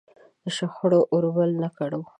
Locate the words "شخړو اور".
0.57-1.25